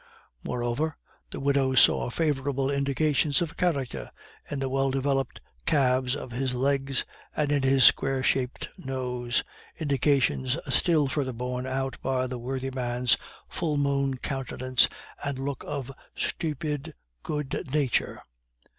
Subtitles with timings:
[0.43, 0.97] Moreover,
[1.29, 4.09] the widow saw favorable indications of character
[4.49, 9.43] in the well developed calves of his legs and in his square shaped nose,
[9.79, 13.15] indications still further borne out by the worthy man's
[13.47, 14.89] full moon countenance
[15.23, 18.23] and look of stupid good nature.